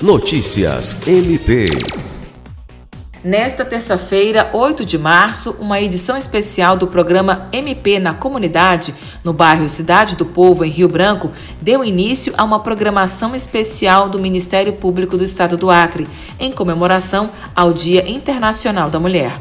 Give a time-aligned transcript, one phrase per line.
[0.00, 1.64] Notícias MP.
[3.24, 9.68] Nesta terça-feira, 8 de março, uma edição especial do programa MP na Comunidade, no bairro
[9.68, 15.18] Cidade do Povo, em Rio Branco, deu início a uma programação especial do Ministério Público
[15.18, 16.06] do Estado do Acre,
[16.38, 19.32] em comemoração ao Dia Internacional da Mulher.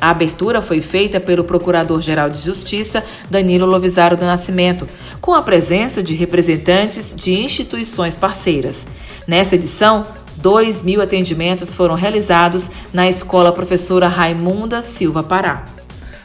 [0.00, 4.86] A abertura foi feita pelo Procurador-Geral de Justiça, Danilo Lovisaro do Nascimento,
[5.24, 8.86] com a presença de representantes de instituições parceiras.
[9.26, 10.06] Nessa edição,
[10.36, 15.64] 2 mil atendimentos foram realizados na Escola Professora Raimunda Silva Pará.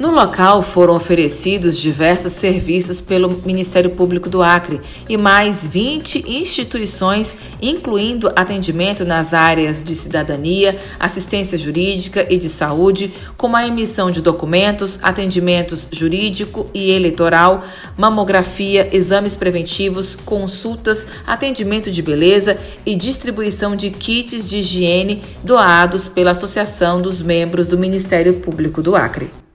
[0.00, 7.36] No local foram oferecidos diversos serviços pelo Ministério Público do Acre e mais 20 instituições,
[7.60, 14.22] incluindo atendimento nas áreas de cidadania, assistência jurídica e de saúde, como a emissão de
[14.22, 17.62] documentos, atendimentos jurídico e eleitoral,
[17.94, 26.30] mamografia, exames preventivos, consultas, atendimento de beleza e distribuição de kits de higiene doados pela
[26.30, 29.39] Associação dos Membros do Ministério Público do Acre.